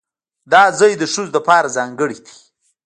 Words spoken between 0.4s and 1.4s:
دا ځای د ښځو